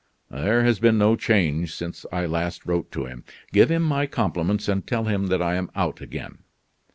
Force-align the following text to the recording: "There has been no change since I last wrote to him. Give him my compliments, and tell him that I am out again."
"There 0.31 0.63
has 0.63 0.79
been 0.79 0.97
no 0.97 1.15
change 1.15 1.75
since 1.75 2.07
I 2.11 2.25
last 2.25 2.65
wrote 2.65 2.91
to 2.93 3.05
him. 3.05 3.23
Give 3.53 3.69
him 3.69 3.83
my 3.83 4.07
compliments, 4.07 4.67
and 4.67 4.87
tell 4.87 5.03
him 5.03 5.27
that 5.27 5.43
I 5.43 5.53
am 5.53 5.69
out 5.75 6.01
again." 6.01 6.39